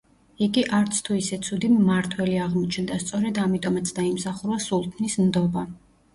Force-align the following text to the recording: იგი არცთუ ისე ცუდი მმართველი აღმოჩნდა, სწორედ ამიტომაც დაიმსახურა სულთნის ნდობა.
იგი 0.43 0.61
არცთუ 0.77 1.17
ისე 1.19 1.37
ცუდი 1.47 1.69
მმართველი 1.73 2.39
აღმოჩნდა, 2.47 2.99
სწორედ 3.05 3.43
ამიტომაც 3.45 3.93
დაიმსახურა 4.01 4.59
სულთნის 4.67 5.21
ნდობა. 5.29 5.69